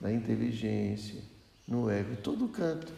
[0.00, 1.20] na inteligência,
[1.68, 2.90] no ego, em todo canto.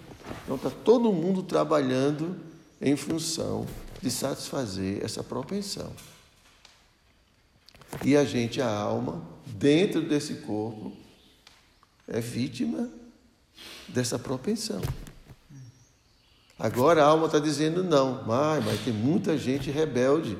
[0.44, 2.36] Então está todo mundo trabalhando
[2.80, 3.66] em função
[4.00, 5.92] de satisfazer essa propensão.
[8.04, 10.92] E a gente, a alma, dentro desse corpo,
[12.06, 12.88] é vítima
[13.88, 14.80] dessa propensão.
[16.58, 20.36] Agora a alma está dizendo não, mas, mas tem muita gente rebelde.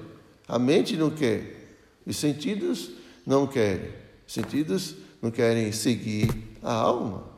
[0.46, 2.90] A mente não quer, os sentidos
[3.26, 3.92] não querem.
[4.26, 6.28] Os sentidos não querem seguir
[6.62, 7.28] a alma.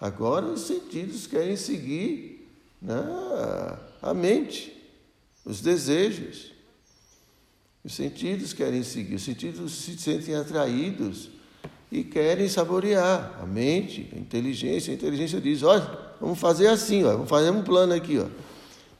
[0.00, 2.48] Agora os sentidos querem seguir
[2.82, 4.76] Não, a mente,
[5.44, 6.52] os desejos.
[7.84, 11.28] Os sentidos querem seguir, os sentidos se sentem atraídos
[11.92, 13.38] e querem saborear.
[13.42, 15.86] A mente, a inteligência, a inteligência diz: olha,
[16.18, 18.18] vamos fazer assim, ó, vamos fazer um plano aqui.
[18.18, 18.26] Ó.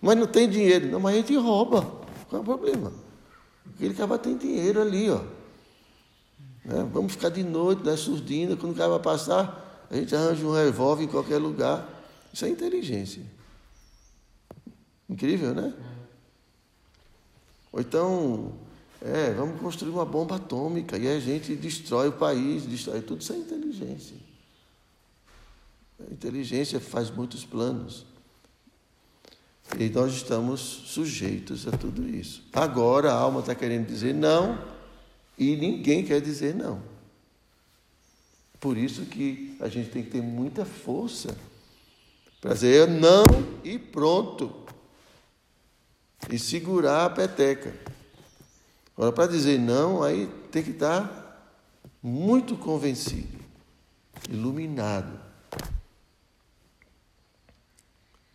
[0.02, 0.88] Mas não tem dinheiro.
[0.88, 1.80] Não, mas a gente rouba.
[2.28, 2.92] Qual é o problema?
[3.74, 5.20] Aquele cara tem dinheiro ali, ó.
[6.62, 6.86] Né?
[6.92, 10.44] Vamos ficar de noite, na né, surdina, quando o cara vai passar, a gente arranja
[10.44, 11.88] um revólver em qualquer lugar.
[12.32, 13.22] Isso é inteligência.
[15.08, 15.72] Incrível, né?
[17.72, 18.52] Ou então,
[19.04, 23.20] é, vamos construir uma bomba atômica e a gente destrói o país, destrói tudo.
[23.20, 24.16] Isso é inteligência.
[26.00, 28.06] A inteligência faz muitos planos.
[29.78, 32.44] E nós estamos sujeitos a tudo isso.
[32.50, 34.58] Agora a alma está querendo dizer não
[35.36, 36.80] e ninguém quer dizer não.
[38.58, 41.36] Por isso que a gente tem que ter muita força
[42.40, 43.24] para dizer não
[43.62, 44.64] e pronto.
[46.30, 47.74] E segurar a peteca.
[48.96, 51.24] Agora, para dizer não, aí tem que estar
[52.02, 53.38] muito convencido,
[54.28, 55.18] iluminado.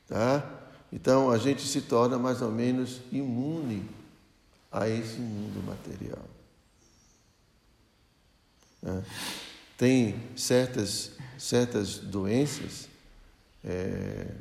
[0.07, 0.60] Tá?
[0.91, 3.88] Então a gente se torna mais ou menos imune
[4.72, 6.26] a esse mundo material.
[8.82, 9.03] Né?
[9.78, 12.89] Tem certas, certas doenças,
[13.64, 14.34] é,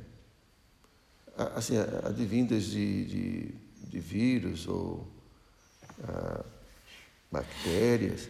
[1.54, 3.54] assim, advindas de, de,
[3.90, 5.06] de vírus ou
[6.04, 6.44] ah,
[7.30, 8.28] bactérias,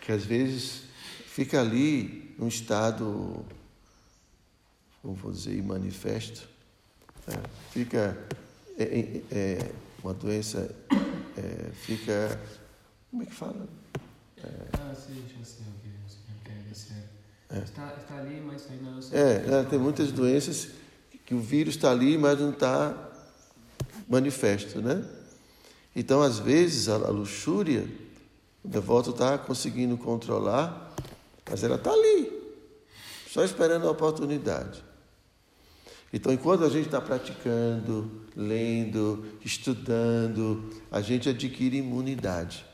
[0.00, 0.82] que às vezes
[1.26, 3.44] fica ali num estado,
[5.00, 6.48] como vou dizer, manifesto,
[7.28, 7.32] é,
[7.70, 8.18] fica
[8.78, 9.72] é, é, é,
[10.02, 10.74] uma doença,
[11.36, 12.38] é, fica.
[13.10, 13.68] Como é que fala?
[14.72, 17.08] ah, sim, já sei o que quer dizer.
[17.62, 19.00] Está, está ali, mas ainda não.
[19.12, 20.70] É, tem muitas doenças
[21.24, 23.10] que o vírus está ali, mas não está
[24.08, 25.04] manifesto, né?
[25.94, 27.86] Então, às vezes, a, luxúria,
[28.64, 30.94] o devoto está conseguindo controlar,
[31.48, 32.32] mas ela está ali,
[33.30, 34.82] só esperando a oportunidade.
[36.12, 42.64] Então, enquanto a gente está praticando, lendo, estudando, a gente adquire imunidade.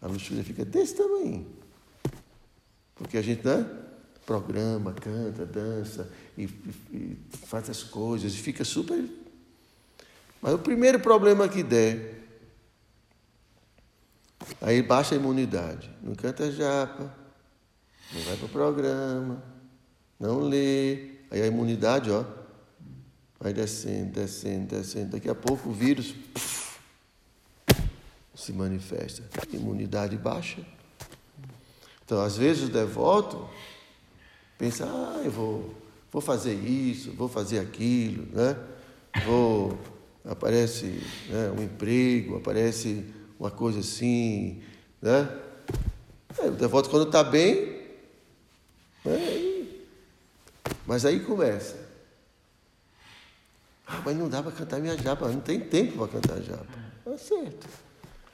[0.00, 1.46] A luxúria fica desse tamanho.
[2.96, 3.64] Porque a gente né,
[4.26, 6.44] programa, canta, dança e,
[6.92, 9.21] e faz as coisas e fica super.
[10.42, 12.26] Mas o primeiro problema que der,
[14.60, 15.90] aí baixa a imunidade.
[16.02, 17.14] Não canta japa,
[18.12, 19.42] não vai para o programa,
[20.20, 22.26] não lê, Aí a imunidade, ó,
[23.40, 25.12] vai descendo, descendo, descendo.
[25.12, 26.14] Daqui a pouco o vírus
[28.34, 29.22] se manifesta.
[29.50, 30.60] Imunidade baixa.
[32.04, 33.48] Então, às vezes o devoto
[34.58, 35.74] pensa, ah, eu vou,
[36.12, 38.54] vou fazer isso, vou fazer aquilo, né?
[39.24, 39.78] Vou,
[40.24, 40.86] aparece
[41.28, 43.04] né, um emprego, aparece
[43.38, 44.62] uma coisa assim,
[45.00, 45.28] né?
[46.38, 47.80] É, o devoto quando está bem,
[49.04, 49.66] né,
[50.86, 51.76] mas aí começa.
[53.86, 56.66] Ah, mas não dá para cantar minha japa, não tem tempo para cantar japa.
[57.06, 57.68] É certo.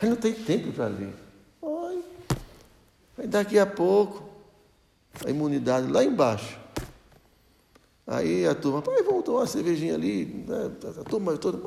[0.00, 1.12] Mas não tem tempo para ler.
[1.60, 2.04] Oi.
[3.18, 4.28] Aí daqui a pouco,
[5.24, 6.58] a imunidade lá embaixo.
[8.08, 10.24] Aí a turma, pai, tomar uma cervejinha ali.
[10.48, 10.70] Né?
[10.98, 11.58] A turma toda,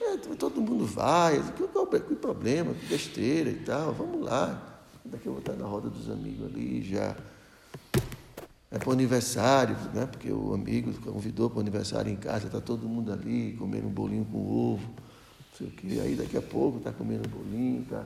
[0.00, 1.42] é, todo mundo vai.
[1.54, 3.92] Que, que problema, que besteira e tal.
[3.92, 4.80] Vamos lá.
[5.04, 7.16] Daqui eu vou estar na roda dos amigos ali já.
[8.70, 10.06] É para o aniversário, né?
[10.06, 13.90] porque o amigo convidou para o aniversário em casa, está todo mundo ali comendo um
[13.90, 15.98] bolinho com ovo, não sei o quê.
[16.00, 18.04] Aí daqui a pouco está comendo um bolinho, tá.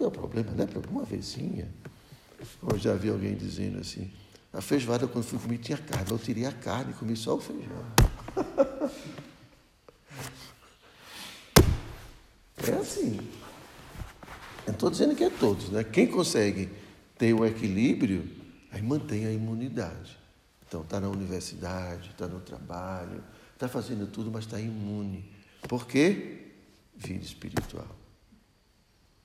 [0.00, 0.66] Não é problema, né?
[0.66, 1.68] Para uma vezinha.
[2.68, 4.10] Eu já vi alguém dizendo assim,
[4.54, 7.40] a feijoada quando fui comer tinha carne, eu tirei a carne e comi só o
[7.40, 7.84] feijão.
[12.66, 13.18] É assim.
[14.66, 15.84] Eu estou dizendo que é todos, né?
[15.84, 16.70] Quem consegue
[17.18, 18.44] ter o equilíbrio
[18.74, 20.18] Aí mantém a imunidade.
[20.66, 25.32] Então, está na universidade, está no trabalho, está fazendo tudo, mas está imune.
[25.68, 26.50] Por quê?
[26.96, 27.86] Vida espiritual.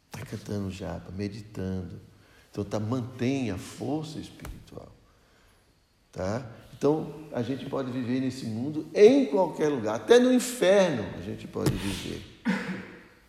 [0.05, 1.99] Está cantando japa, meditando.
[2.51, 4.91] Então, tá, mantém a força espiritual.
[6.20, 6.45] Tá?
[6.78, 11.47] Então, a gente pode viver nesse mundo em qualquer lugar, até no inferno a gente
[11.47, 12.22] pode viver.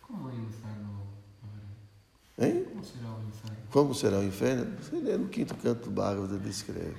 [0.01, 1.07] Como é o inferno?
[2.37, 2.65] Hein?
[2.65, 3.57] Como será o inferno?
[3.71, 4.77] Como será o inferno?
[4.77, 6.97] Você lê no quinto canto do Bhagavad, ele descreve.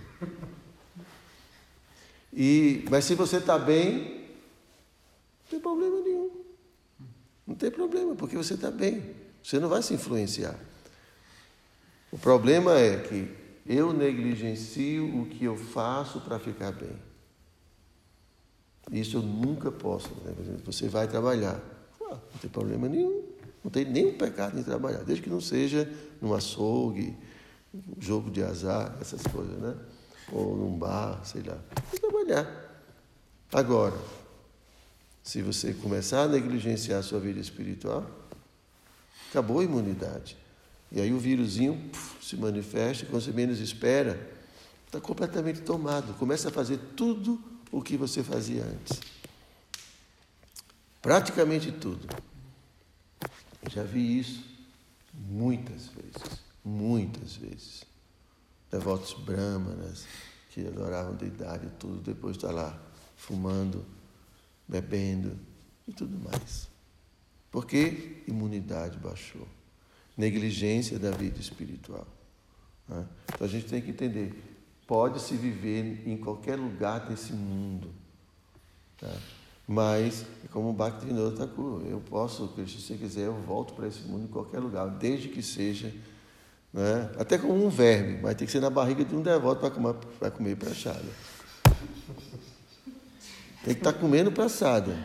[2.33, 4.29] E, mas se você está bem,
[5.43, 6.31] não tem problema nenhum.
[7.47, 9.15] Não tem problema, porque você está bem.
[9.45, 10.59] Você não vai se influenciar.
[12.11, 16.97] O problema é que eu negligencio o que eu faço para ficar bem.
[18.91, 20.11] Isso eu nunca posso.
[20.25, 20.35] Né?
[20.65, 21.61] Você vai trabalhar.
[22.01, 23.23] Não tem problema nenhum.
[23.63, 25.89] Não tem nenhum pecado em trabalhar, desde que não seja
[26.21, 27.17] num açougue,
[27.99, 29.77] jogo de azar, essas coisas, né?
[30.33, 31.59] Ou num bar, sei lá.
[31.91, 32.85] Tem trabalhar.
[33.53, 33.97] Agora,
[35.23, 38.05] se você começar a negligenciar a sua vida espiritual,
[39.31, 40.37] acabou a imunidade.
[40.95, 41.91] E aí o vírusinho
[42.21, 44.31] se manifesta, quando você menos espera,
[44.85, 46.13] está completamente tomado.
[46.19, 49.01] Começa a fazer tudo o que você fazia antes.
[51.01, 52.07] Praticamente tudo.
[53.71, 54.45] Já vi isso
[55.15, 57.85] muitas vezes, muitas vezes.
[58.71, 60.07] Devotos brahmanas
[60.51, 62.79] que adoravam deidade e tudo, depois está lá
[63.17, 63.87] fumando,
[64.69, 65.39] bebendo
[65.89, 66.69] e tudo mais.
[67.51, 69.49] Porque imunidade baixou.
[70.17, 72.07] Negligência da vida espiritual.
[72.89, 73.07] Né?
[73.35, 74.35] Então a gente tem que entender:
[74.87, 77.91] pode-se viver em qualquer lugar desse mundo.
[78.99, 79.11] Tá?
[79.67, 84.25] Mas, como o Bhaktivinoda Thakur, eu posso, se você quiser, eu volto para esse mundo
[84.25, 85.93] em qualquer lugar, desde que seja,
[86.73, 87.11] né?
[87.19, 89.95] até como um verme, mas tem que ser na barriga de um devoto para comer,
[90.33, 91.05] comer prachada.
[93.65, 94.97] Tem que estar tá comendo praçada.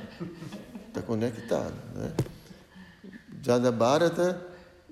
[0.87, 1.75] Está conectado.
[1.93, 2.13] Né?
[3.43, 4.46] Jada Bharata,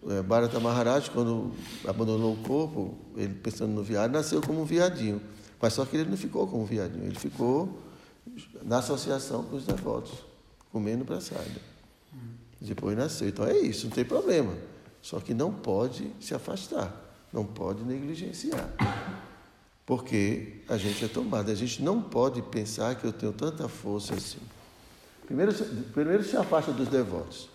[0.08, 1.52] é, Bharata Maharaj, quando
[1.88, 5.22] abandonou o corpo, ele pensando no viado, nasceu como um viadinho.
[5.62, 7.82] Mas só que ele não ficou como um viadinho, ele ficou
[8.64, 10.14] na associação com os devotos,
[10.72, 11.46] comendo praçada.
[12.60, 13.30] Depois nasceu.
[13.30, 14.54] Então é isso, não tem problema.
[15.02, 16.94] Só que não pode se afastar,
[17.32, 18.70] não pode negligenciar.
[19.86, 21.52] Porque a gente é tomado.
[21.52, 24.40] A gente não pode pensar que eu tenho tanta força assim.
[25.28, 25.54] Primeiro,
[25.94, 27.50] primeiro se afasta dos devotos.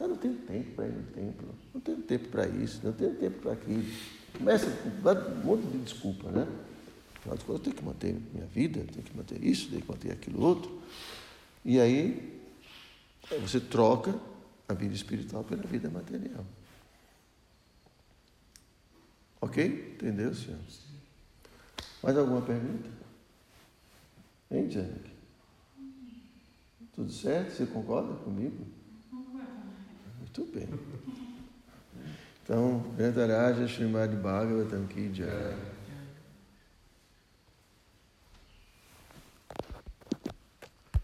[0.00, 3.14] Eu não tenho tempo para ir no templo, não tenho tempo para isso, não tenho
[3.14, 3.84] tempo para aquilo.
[4.36, 6.48] Começa um monte de desculpa, né?
[7.16, 9.90] Afinal de contas, eu tenho que manter minha vida, tenho que manter isso, tenho que
[9.90, 10.82] manter aquilo outro.
[11.64, 12.42] E aí,
[13.40, 14.18] você troca
[14.68, 16.44] a vida espiritual pela vida material.
[19.40, 19.94] Ok?
[19.94, 20.58] Entendeu, senhor?
[22.02, 22.90] Mais alguma pergunta?
[24.50, 25.10] Hein, Janek?
[26.94, 27.52] Tudo certo?
[27.52, 28.66] Você concorda comigo?
[30.36, 30.68] Muito bem.
[32.42, 35.73] Então, Grandaraja Srimad Bhagavatam Ki Jai.